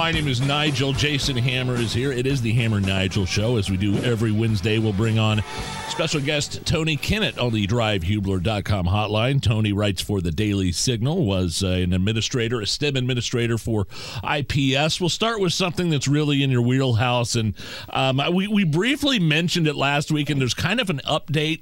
[0.00, 0.94] My name is Nigel.
[0.94, 2.10] Jason Hammer is here.
[2.10, 3.58] It is the Hammer Nigel Show.
[3.58, 5.42] As we do every Wednesday, we'll bring on
[5.90, 9.42] special guest Tony Kinnett on the drivehubler.com hotline.
[9.42, 13.86] Tony writes for the Daily Signal, was uh, an administrator, a STEM administrator for
[14.24, 15.00] IPS.
[15.00, 17.34] We'll start with something that's really in your wheelhouse.
[17.34, 17.54] And
[17.90, 21.60] um, we, we briefly mentioned it last week, and there's kind of an update.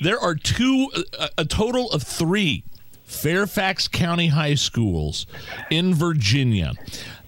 [0.00, 2.62] There are two, a, a total of three
[3.12, 5.26] Fairfax County High Schools
[5.70, 6.72] in Virginia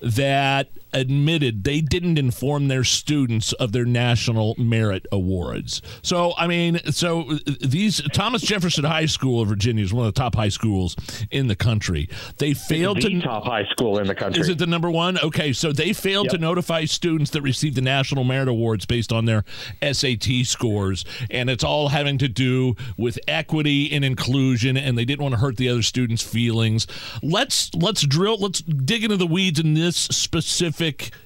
[0.00, 5.82] that admitted they didn't inform their students of their national merit awards.
[6.02, 7.24] So, I mean, so
[7.60, 10.96] these Thomas Jefferson High School of Virginia is one of the top high schools
[11.30, 12.08] in the country.
[12.38, 14.40] They failed the to top high school in the country.
[14.40, 15.18] Is it the number one?
[15.18, 16.32] Okay, so they failed Yep.
[16.32, 19.44] to notify students that received the national merit awards based on their
[19.82, 25.22] SAT scores, and it's all having to do with equity and inclusion, and they didn't
[25.22, 26.86] want to hurt the other students' feelings.
[27.22, 28.38] Let's let's drill.
[28.38, 30.83] Let's dig into the weeds in this specific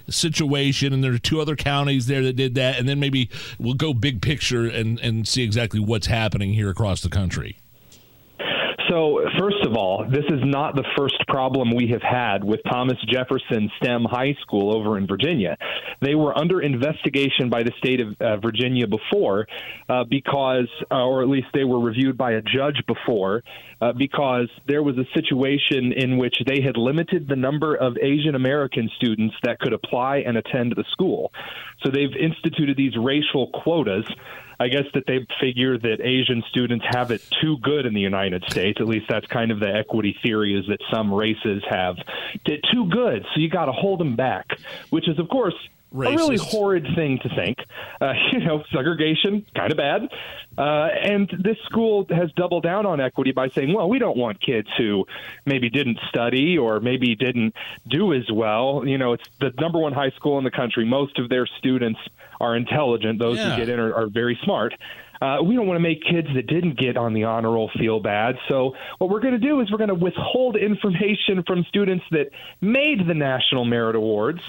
[0.08, 3.74] situation, and there are two other counties there that did that, and then maybe we'll
[3.74, 7.58] go big picture and and see exactly what's happening here across the country.
[8.88, 12.96] So, first of all, this is not the first problem we have had with Thomas
[13.06, 15.58] Jefferson STEM High School over in Virginia.
[16.00, 19.46] They were under investigation by the state of uh, Virginia before,
[19.90, 23.42] uh, because, uh, or at least they were reviewed by a judge before,
[23.82, 28.34] uh, because there was a situation in which they had limited the number of Asian
[28.34, 31.30] American students that could apply and attend the school.
[31.84, 34.08] So they've instituted these racial quotas.
[34.60, 38.44] I guess that they figure that Asian students have it too good in the United
[38.50, 38.80] States.
[38.80, 41.96] At least that's kind of the equity theory is that some races have
[42.44, 44.46] it too good, so you got to hold them back,
[44.90, 45.54] which is of course
[45.92, 47.58] a really horrid thing to think.
[48.00, 50.02] Uh, you know, segregation kind of bad,
[50.56, 54.40] uh, and this school has doubled down on equity by saying, well, we don't want
[54.40, 55.06] kids who
[55.46, 57.54] maybe didn't study or maybe didn't
[57.88, 58.82] do as well.
[58.86, 60.84] You know, it's the number one high school in the country.
[60.84, 62.00] Most of their students
[62.40, 63.18] are intelligent.
[63.18, 63.50] Those Yeah.
[63.50, 64.74] who get in are, are very smart.
[65.20, 68.00] Uh, we don't want to make kids that didn't get on the honor roll feel
[68.00, 68.36] bad.
[68.48, 72.30] So what we're going to do is we're going to withhold information from students that
[72.60, 74.40] made the National Merit Awards.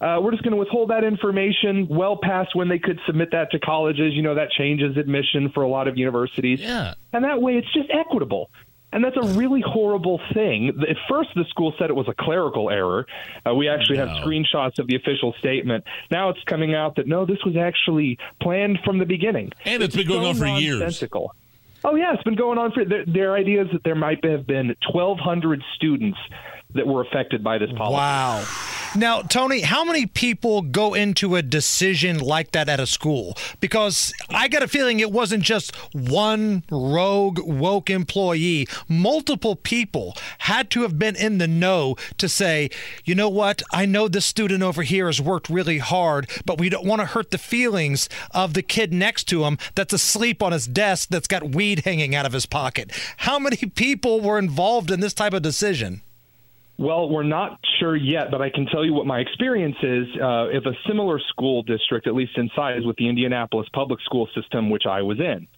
[0.00, 3.50] Uh, we're just going to withhold that information well past when they could submit that
[3.50, 4.12] to colleges.
[4.14, 6.94] You know that changes admission for a lot of universities, Yeah.
[7.12, 8.50] and that way it's just equitable.
[8.92, 10.68] And that's a really horrible thing.
[10.88, 13.06] At first, the school said it was a clerical error.
[13.46, 15.84] Uh, we actually have screenshots of the official statement.
[16.10, 19.52] Now it's coming out that no, this was actually planned from the beginning.
[19.66, 20.80] And it's been going so on for years.
[21.84, 22.84] Oh yeah, it's been going on for.
[22.84, 26.18] Their, their idea is that there might have been 1,200 students
[26.74, 27.94] that were affected by this policy.
[27.94, 28.67] Wow.
[28.96, 33.36] Now, Tony, how many people go into a decision like that at a school?
[33.60, 38.66] Because I got a feeling it wasn't just one rogue, woke employee.
[38.88, 42.70] Multiple people had to have been in the know to say,
[43.04, 43.62] you know what?
[43.72, 47.06] I know this student over here has worked really hard, but we don't want to
[47.06, 51.28] hurt the feelings of the kid next to him that's asleep on his desk that's
[51.28, 52.90] got weed hanging out of his pocket.
[53.18, 56.02] How many people were involved in this type of decision?
[56.78, 60.06] Well, we're not sure yet, but I can tell you what my experience is.
[60.14, 64.28] Uh, if a similar school district, at least in size, with the Indianapolis public school
[64.32, 65.48] system, which I was in.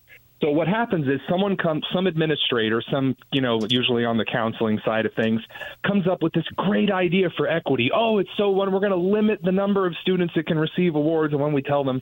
[0.41, 4.81] So what happens is someone comes, some administrator, some you know, usually on the counseling
[4.83, 5.43] side of things,
[5.87, 7.91] comes up with this great idea for equity.
[7.95, 10.95] Oh, it's so when we're going to limit the number of students that can receive
[10.95, 12.01] awards, and when we tell them.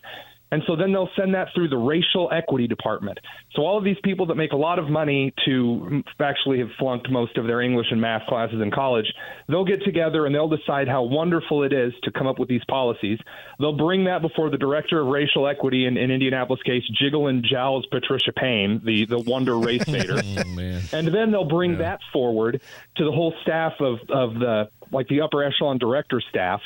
[0.50, 3.18] And so then they'll send that through the racial equity department.
[3.54, 7.10] So all of these people that make a lot of money to actually have flunked
[7.10, 9.06] most of their English and math classes in college,
[9.48, 12.64] they'll get together and they'll decide how wonderful it is to come up with these
[12.68, 13.18] policies.
[13.58, 17.44] They'll bring that before the director of racial equity in, in Indianapolis case, Jiggle and
[17.44, 20.16] Jowls Patricia Payne, the, the wonder race baiter.
[20.16, 22.60] Oh, and then they'll bring that forward
[22.96, 26.62] to the whole staff of, of the like the upper echelon director staff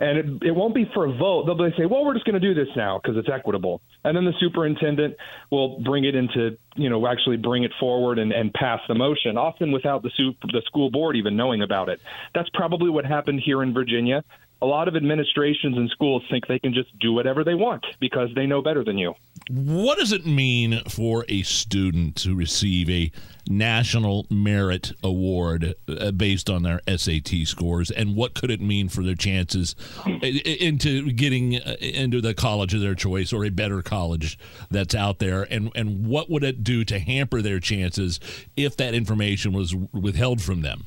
[0.00, 1.44] and it, it won't be for a vote.
[1.46, 3.80] They'll be say well we're just going to do this now because it's equitable.
[4.02, 5.16] And then the superintendent
[5.50, 9.36] will bring it into you know actually bring it forward and, and pass the motion
[9.36, 12.00] often without the, su- the school board even knowing about it.
[12.34, 14.24] That's probably what happened here in virginia
[14.62, 18.28] a lot of administrations and schools think they can just do whatever they want because
[18.34, 19.14] they know better than you.
[19.48, 23.10] What does it mean for a student to receive a
[23.48, 29.02] National Merit Award uh, based on their SAT scores, and what could it mean for
[29.02, 29.74] their chances
[30.22, 34.38] into getting uh, into the college of their choice or a better college
[34.70, 38.20] that's out there, and and what would it do to hamper their chances
[38.56, 40.86] if that information was withheld from them?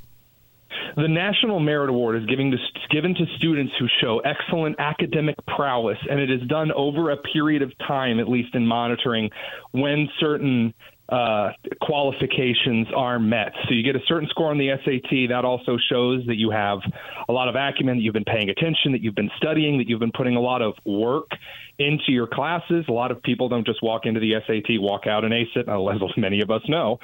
[0.96, 2.58] The National Merit Award is giving to,
[2.92, 7.64] given to students who show excellent academic prowess, and it is done over a period
[7.64, 9.32] of time, at least in monitoring,
[9.72, 10.74] when certain
[11.10, 11.50] uh,
[11.82, 13.54] qualifications are met.
[13.68, 15.30] So you get a certain score on the SAT.
[15.30, 16.80] That also shows that you have
[17.28, 20.00] a lot of acumen, that you've been paying attention, that you've been studying, that you've
[20.00, 21.30] been putting a lot of work
[21.80, 22.86] into your classes.
[22.88, 25.68] A lot of people don't just walk into the SAT, walk out and ace it,
[25.68, 27.00] as many of us know.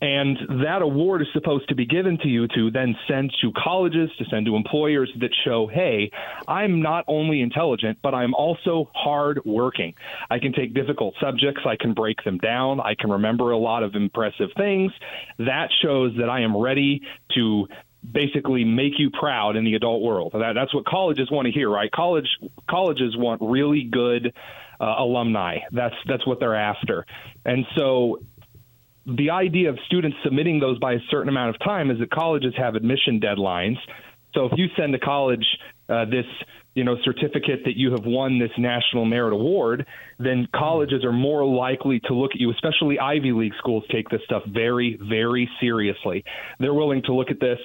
[0.00, 4.10] And that award is supposed to be given to you to then send to colleges,
[4.18, 6.10] to send to employers that show, hey,
[6.48, 9.94] I'm not only intelligent, but I'm also hardworking.
[10.30, 13.82] I can take difficult subjects, I can break them down, I can remember a lot
[13.82, 14.92] of impressive things.
[15.38, 17.02] That shows that I am ready
[17.34, 17.66] to
[18.10, 20.32] basically make you proud in the adult world.
[20.32, 21.90] That, that's what colleges want to hear, right?
[21.90, 22.28] College
[22.68, 24.32] colleges want really good
[24.80, 25.58] uh, alumni.
[25.72, 27.04] That's that's what they're after.
[27.44, 28.20] And so
[29.06, 32.54] the idea of students submitting those by a certain amount of time is that colleges
[32.56, 33.76] have admission deadlines.
[34.34, 35.44] So if you send to college
[35.88, 36.26] uh, this
[36.74, 39.86] you know certificate that you have won this national merit award,
[40.18, 42.50] then colleges are more likely to look at you.
[42.50, 46.24] Especially Ivy League schools take this stuff very very seriously.
[46.58, 47.58] They're willing to look at this,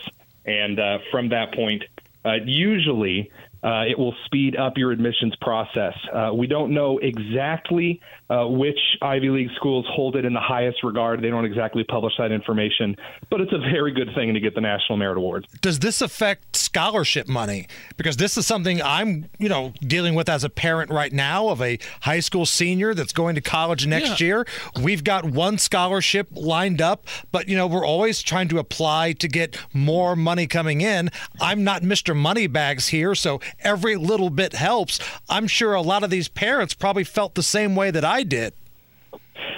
[0.45, 1.83] and uh, from that point,
[2.25, 3.31] uh, usually
[3.63, 5.93] uh, it will speed up your admissions process.
[6.13, 7.99] Uh, we don't know exactly
[8.29, 11.21] uh, which Ivy League schools hold it in the highest regard.
[11.21, 12.95] They don't exactly publish that information,
[13.29, 15.45] but it's a very good thing to get the National Merit Award.
[15.61, 17.67] Does this affect scholarship money?
[17.97, 21.61] Because this is something I'm, you know, dealing with as a parent right now of
[21.61, 24.25] a high school senior that's going to college next yeah.
[24.25, 24.47] year.
[24.81, 29.27] We've got one scholarship lined up, but you know, we're always trying to apply to
[29.27, 31.11] get more money coming in.
[31.39, 32.15] I'm not Mr.
[32.15, 34.99] Moneybags here, so every little bit helps.
[35.29, 38.53] I'm sure a lot of these parents probably felt the same way that I did.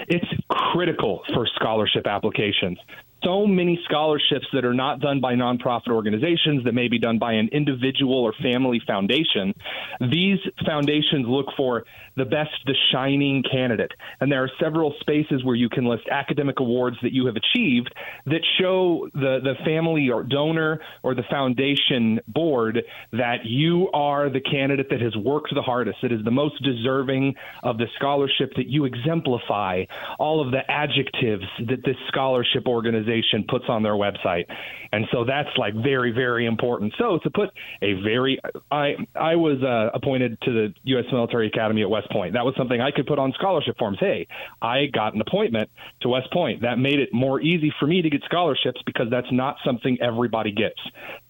[0.08, 2.78] It's critical for scholarship applications
[3.28, 7.34] so many scholarships that are not done by nonprofit organizations that may be done by
[7.34, 9.54] an individual or family foundation.
[10.00, 11.84] These foundations look for
[12.16, 13.92] the best, the shining candidate.
[14.22, 17.94] And there are several spaces where you can list academic awards that you have achieved
[18.26, 22.80] that show the, the family or donor or the foundation board
[23.12, 27.36] that you are the candidate that has worked the hardest, that is the most deserving
[27.62, 29.84] of the scholarship, that you exemplify
[30.18, 33.17] all of the adjectives that this scholarship organization
[33.48, 34.46] puts on their website.
[34.92, 36.94] And so that's like very, very important.
[36.98, 37.50] So to put
[37.82, 38.40] a very,
[38.72, 41.06] I, I was uh, appointed to the U.S.
[41.12, 42.34] Military Academy at West West Point.
[42.34, 43.98] That was something I could put on scholarship forms.
[44.00, 44.28] Hey,
[44.62, 45.70] I got an appointment
[46.02, 46.62] to West Point.
[46.62, 50.52] That made it more easy for me to get scholarships because that's not something everybody
[50.52, 50.80] gets.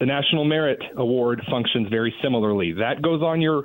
[0.00, 2.72] The National Merit Award functions very similarly.
[2.74, 3.64] That goes on your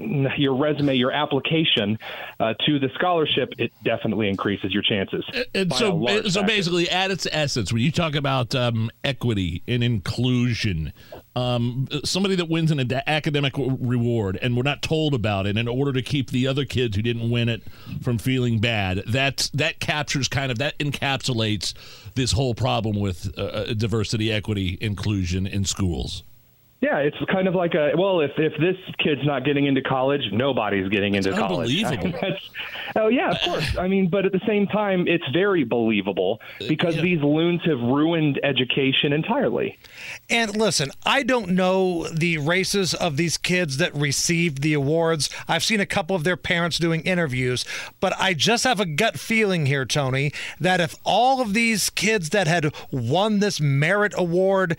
[0.00, 1.98] your resume, your application
[2.38, 5.24] uh, to the scholarship, it definitely increases your chances.
[5.54, 10.92] And so, so basically, at its essence, when you talk about um, equity and inclusion,
[11.36, 15.68] um, somebody that wins an ad- academic reward and we're not told about it in
[15.68, 17.62] order to keep the other kids who didn't win it
[18.02, 21.74] from feeling bad, that that captures kind of that encapsulates
[22.14, 26.24] this whole problem with uh, uh diversity, equity, inclusion in schools.
[26.80, 30.22] Yeah, it's kind of like a well, if if this kid's not getting into college,
[30.32, 31.70] nobody's getting into college.
[32.96, 33.76] oh yeah, of course.
[33.76, 37.02] I mean, but at the same time, it's very believable uh, because yeah.
[37.02, 39.78] these loons have ruined education entirely.
[40.30, 45.28] And listen, I don't know the races of these kids that received the awards.
[45.46, 47.66] I've seen a couple of their parents doing interviews,
[48.00, 52.30] but I just have a gut feeling here, Tony, that if all of these kids
[52.30, 54.78] that had won this merit award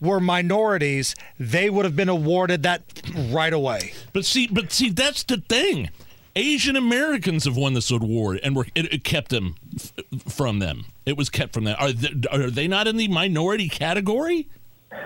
[0.00, 2.82] were minorities, they would have been awarded that
[3.30, 3.92] right away.
[4.12, 5.90] But see, but see, that's the thing.
[6.36, 9.92] Asian Americans have won this award, and it, it, kept them f-
[10.32, 10.84] from them.
[11.04, 11.74] It was kept from them.
[11.80, 14.46] Are they, are they not in the minority category?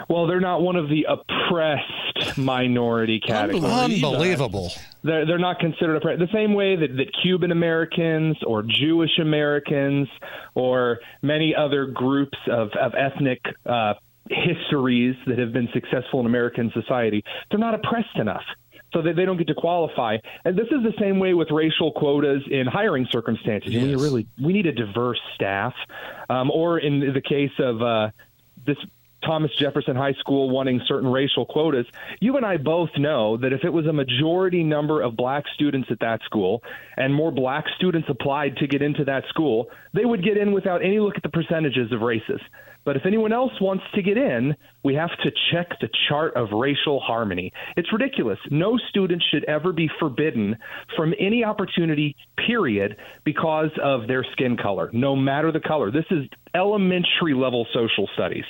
[0.09, 3.65] Well, they're not one of the oppressed minority categories.
[3.65, 4.73] Unbelievable.
[5.03, 6.21] They're, they're not considered oppressed.
[6.21, 10.09] The same way that, that Cuban Americans or Jewish Americans
[10.55, 13.95] or many other groups of, of ethnic uh,
[14.31, 18.45] histories that have been successful in American society, they're not oppressed enough.
[18.95, 21.93] So that they don't get to qualify, and this is the same way with racial
[21.93, 23.73] quotas in hiring circumstances.
[23.73, 23.85] Yes.
[23.85, 25.73] We really we need a diverse staff,
[26.29, 28.11] um, or in the case of uh,
[28.67, 28.77] this
[29.25, 31.87] Thomas Jefferson High School wanting certain racial quotas.
[32.21, 35.89] You and I both know that if it was a majority number of black students
[35.91, 36.63] at that school
[36.97, 40.85] and more black students applied to get into that school, they would get in without
[40.85, 42.41] any look at the percentages of races.
[42.85, 46.51] But if anyone else wants to get in, we have to check the chart of
[46.51, 47.53] racial harmony.
[47.77, 48.39] It's ridiculous.
[48.51, 50.57] No student should ever be forbidden
[50.97, 55.91] from any opportunity, period, because of their skin color, no matter the color.
[55.91, 58.45] This is elementary level social studies.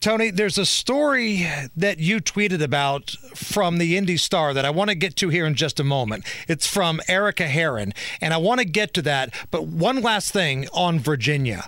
[0.00, 4.90] Tony, there's a story that you tweeted about from the Indy Star that I want
[4.90, 6.24] to get to here in just a moment.
[6.48, 9.34] It's from Arika Herron, and I want to get to that.
[9.50, 11.66] But one last thing on Virginia.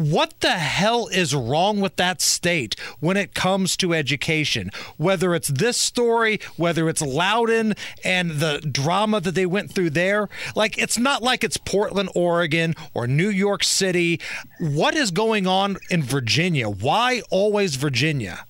[0.00, 4.70] What the hell is wrong with that state when it comes to education?
[4.96, 10.30] Whether it's this story, whether it's Loudoun and the drama that they went through there,
[10.56, 14.18] like it's not like it's Portland, Oregon or New York City.
[14.58, 16.70] What is going on in Virginia?
[16.70, 18.46] Why always Virginia?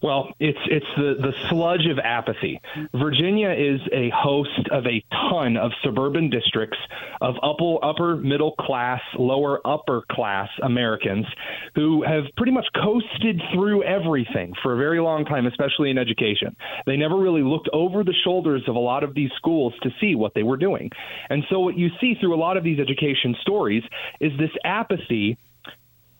[0.00, 2.60] Well, it's it's the the sludge of apathy.
[2.94, 6.78] Virginia is a host of a ton of suburban districts
[7.20, 11.26] of upper upper middle class, lower upper class Americans
[11.74, 16.56] who have pretty much coasted through everything for a very long time, especially in education.
[16.86, 20.14] They never really looked over the shoulders of a lot of these schools to see
[20.14, 20.90] what they were doing.
[21.30, 23.82] And so what you see through a lot of these education stories
[24.20, 25.38] is this apathy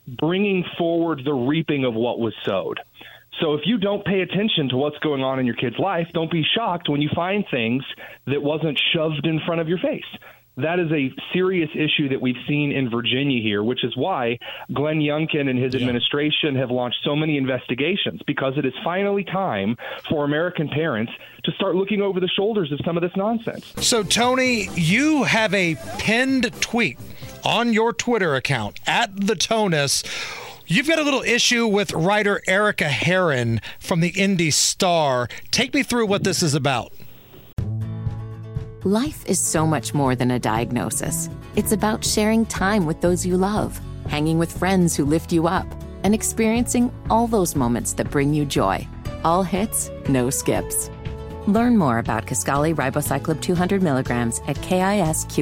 [0.06, 2.80] bringing forward the reaping of what was sowed.
[3.40, 6.30] So if you don't pay attention to what's going on in your kid's life, don't
[6.30, 7.82] be shocked when you find things
[8.26, 10.04] that wasn't shoved in front of your face.
[10.58, 14.38] That is a serious issue that we've seen in Virginia here, which is why
[14.72, 15.80] Glenn Youngkin and his yeah.
[15.80, 19.76] administration have launched so many investigations because it is finally time
[20.10, 21.10] for American parents
[21.44, 23.72] to start looking over the shoulders of some of this nonsense.
[23.78, 26.98] So, Tony, you have a pinned tweet
[27.44, 30.02] on your Twitter account at the Tonus
[30.72, 35.28] You've got a little issue with writer Arika Herron from the Indy Star.
[35.50, 36.94] Take me through what this is about.
[38.82, 41.28] Life is so much more than a diagnosis.
[41.56, 45.66] It's about sharing time with those you love, hanging with friends who lift you up,
[46.04, 48.88] and experiencing all those moments that bring you joy.
[49.24, 50.88] All hits, no skips.
[51.46, 55.34] Learn more about Kisqali Ribociclib 200 milligrams at kisqali.com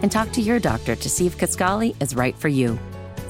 [0.00, 2.78] and talk to your doctor to see if Kisqali is right for you.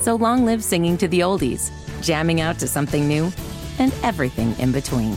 [0.04, 1.70] So long live singing to the oldies,
[2.02, 3.32] jamming out to something new,
[3.78, 5.16] and everything in between.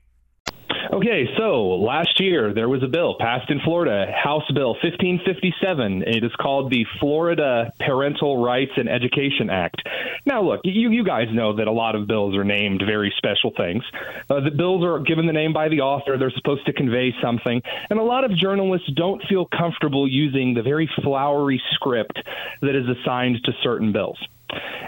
[0.93, 6.03] Okay, so last year there was a bill passed in Florida, House Bill 1557.
[6.05, 9.81] It is called the Florida Parental Rights and Education Act.
[10.25, 13.53] Now, look, you, you guys know that a lot of bills are named very special
[13.55, 13.85] things.
[14.29, 17.61] Uh, the bills are given the name by the author, they're supposed to convey something,
[17.89, 22.19] and a lot of journalists don't feel comfortable using the very flowery script
[22.61, 24.19] that is assigned to certain bills.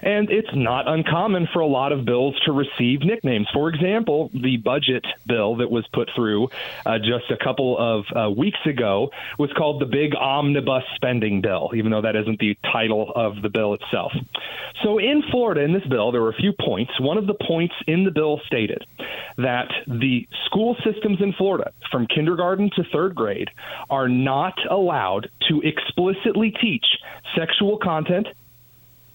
[0.02, 3.48] And it's not uncommon for a lot of bills to receive nicknames.
[3.54, 6.50] For example, the budget bill that was put through
[6.86, 11.72] uh, just a couple of uh, weeks ago was called the Big Omnibus Spending Bill,
[11.76, 14.12] even though that isn't the title of the bill itself.
[14.84, 17.00] So in Florida, in this bill, there were a few points.
[17.00, 18.84] One of the points in the bill stated
[19.38, 23.50] that the school systems in Florida, from kindergarten to third grade,
[23.90, 26.86] are not allowed to explicitly teach
[27.38, 28.28] sexual content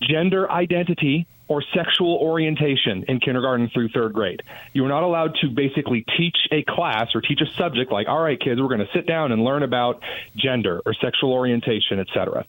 [0.02, 4.43] gender identity or sexual orientation in kindergarten through third grade.
[4.75, 8.23] You are not allowed to basically teach a class or teach a subject like, all
[8.23, 10.02] right, kids, we're going to sit down and learn about
[10.37, 12.45] gender or sexual orientation, etc.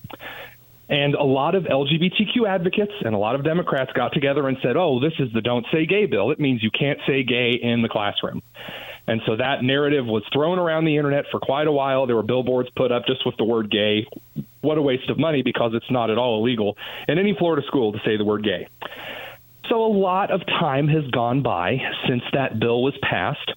[0.89, 4.75] And a lot of LGBTQ advocates and a lot of Democrats got together and said,
[4.75, 6.31] oh, this is the don't say gay bill.
[6.31, 8.41] It means you can't say gay in the classroom.
[9.09, 12.05] And so that narrative was thrown around the internet for quite a while.
[12.05, 14.05] There were billboards put up just with the word gay.
[14.61, 17.91] What a waste of money because it's not at all illegal in any Florida school
[17.91, 18.67] to say the word gay.
[19.67, 23.51] So a lot of time has gone by since that bill was passed.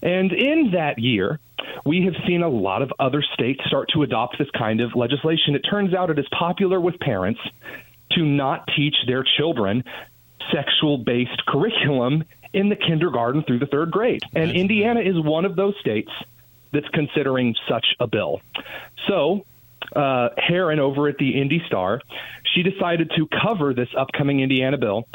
[0.00, 1.40] And in that year,
[1.84, 5.56] we have seen a lot of other states start to adopt this kind of legislation.
[5.56, 7.40] It turns out it is popular with parents
[8.12, 9.82] to not teach their children
[10.52, 14.22] sexual based curriculum in the kindergarten through the third grade.
[14.34, 16.10] And Indiana is one of those states
[16.72, 18.40] that's considering such a bill.
[19.08, 19.44] So,
[19.94, 22.00] uh, Herron over at the Indy Star,
[22.54, 25.06] she decided to cover this upcoming Indiana bill,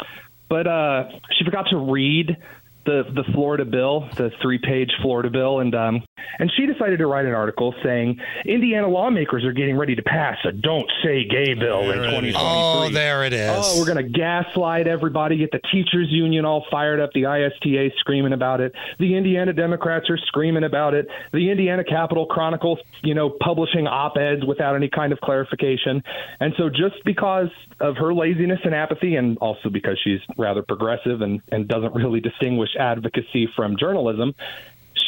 [0.48, 2.38] but uh, she forgot to read
[2.86, 6.04] the the Florida bill, the three-page Florida bill, and um,
[6.40, 10.38] and she decided to write an article saying Indiana lawmakers are getting ready to pass
[10.46, 12.34] a "Don't Say Gay" bill in 2023.
[12.38, 13.50] Oh, there it is.
[13.54, 17.90] Oh, we're going to gaslight everybody, get the teachers union all fired up, the ISTA
[18.00, 23.14] screaming about it, the Indiana Democrats are screaming about it, the Indiana Capital Chronicle, you
[23.14, 26.04] know, publishing op-eds without any kind of clarification.
[26.40, 27.50] And so just because
[27.80, 32.20] of her laziness and apathy and also because she's rather progressive and, and doesn't really
[32.20, 34.34] distinguish advocacy from journalism,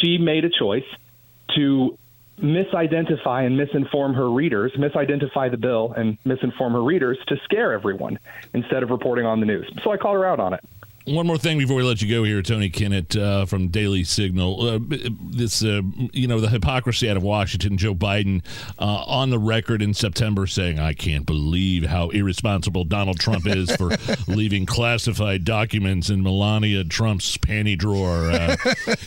[0.01, 0.85] she made a choice
[1.55, 1.97] to
[2.39, 8.17] misidentify and misinform her readers, misidentify the bill and misinform her readers to scare everyone
[8.53, 9.71] instead of reporting on the news.
[9.83, 10.63] So I called her out on it.
[11.05, 14.61] One more thing before we let you go here, Tony Kinnett uh, from Daily Signal.
[14.61, 14.79] Uh,
[15.19, 15.81] this, uh,
[16.13, 17.77] you know, the hypocrisy out of Washington.
[17.77, 18.43] Joe Biden
[18.77, 23.75] uh, on the record in September saying, "I can't believe how irresponsible Donald Trump is
[23.75, 23.91] for
[24.27, 28.55] leaving classified documents in Melania Trump's panty drawer." Uh,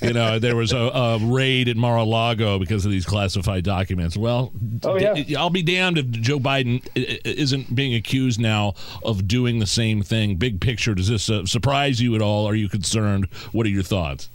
[0.02, 4.16] you know, there was a, a, raid at Mar-a-Lago because of these classified documents.
[4.16, 5.14] Well, oh, yeah.
[5.14, 8.74] d- I'll be damned if Joe Biden isn't being accused now
[9.04, 10.36] of doing the same thing.
[10.36, 11.83] Big picture, does this uh, surprise?
[11.84, 12.46] Surprise you at all?
[12.46, 13.26] Are you concerned?
[13.52, 14.30] What are your thoughts?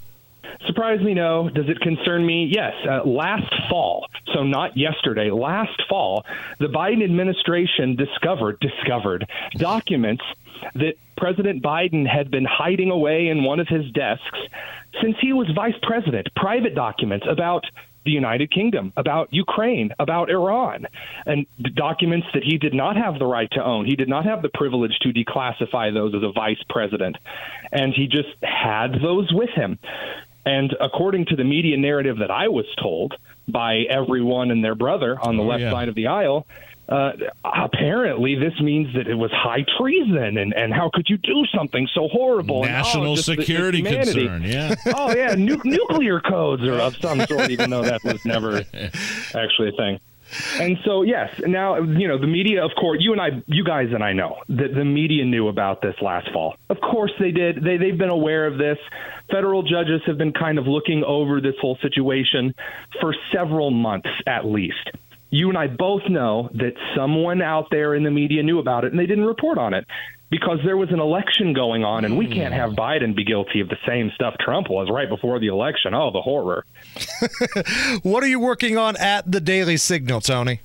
[0.67, 1.49] Surprise me, no.
[1.49, 2.45] Does it concern me?
[2.53, 2.73] Yes.
[2.87, 6.25] Uh, last fall, so not yesterday, last fall,
[6.59, 10.23] the Biden administration discovered discovered documents
[10.75, 14.39] that President Biden had been hiding away in one of his desks
[15.01, 16.27] since he was vice president.
[16.35, 17.63] Private documents about
[18.05, 20.87] the United Kingdom, about Ukraine, about Iran,
[21.25, 23.85] and documents that he did not have the right to own.
[23.85, 27.17] He did not have the privilege to declassify those as a vice president.
[27.71, 29.79] And he just had those with him.
[30.45, 33.13] And according to the media narrative that I was told
[33.47, 35.71] by everyone and their brother on the oh, left yeah.
[35.71, 36.47] side of the aisle,
[36.89, 37.11] uh,
[37.43, 41.87] apparently this means that it was high treason and, and how could you do something
[41.93, 46.95] so horrible national and, oh, security concern yeah oh yeah nu- nuclear codes are of
[46.97, 48.57] some sort even though that was never
[49.35, 49.99] actually a thing
[50.59, 52.63] and so, yes, now you know the media.
[52.63, 55.81] Of course, you and I, you guys and I know that the media knew about
[55.81, 56.55] this last fall.
[56.69, 57.63] Of course, they did.
[57.63, 58.77] They they've been aware of this.
[59.31, 62.53] Federal judges have been kind of looking over this whole situation
[63.01, 64.89] for several months at least
[65.29, 68.91] you and I both know that someone out there in the media knew about it
[68.91, 69.85] and they didn't report on it
[70.29, 72.33] because there was an election going on and we hmm.
[72.33, 75.93] can't have Biden be guilty of the same stuff Trump was right before the election.
[75.93, 76.65] Oh, the horror.
[78.03, 80.61] what are you working on at the Daily Signal, Tony?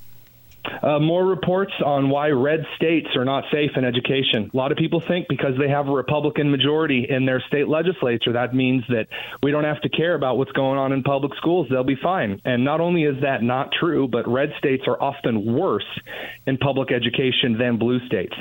[0.85, 4.51] Uh, more reports on why red states are not safe in education.
[4.53, 8.35] A lot of people think because they have a Republican majority in their state legislature,
[8.35, 9.07] that means that
[9.42, 11.68] we don't have to care about what's going on in public schools.
[11.70, 12.38] They'll be fine.
[12.44, 15.88] And not only is that not true, but red states are often worse
[16.47, 18.35] in public education than blue states.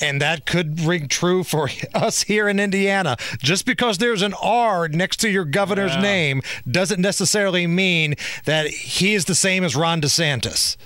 [0.00, 3.18] And that could ring true for us here in Indiana.
[3.40, 6.00] Just because there's an R next to your governor's yeah.
[6.00, 8.14] name doesn't necessarily mean
[8.46, 10.78] that he is the same as Ron DeSantis.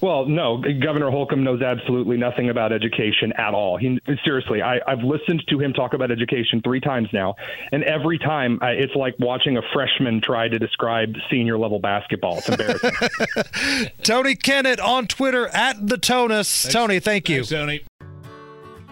[0.00, 3.76] Well, no, Governor Holcomb knows absolutely nothing about education at all.
[3.76, 7.34] He seriously, I, have listened to him talk about education three times now,
[7.72, 12.38] and every time I, it's like watching a freshman try to describe senior level basketball.
[12.38, 12.90] It's embarrassing.
[14.02, 16.62] Tony Kinnett on Twitter at the Tonus.
[16.62, 16.74] Thanks.
[16.74, 17.44] Tony, thank you.
[17.44, 17.84] Thanks, Tony.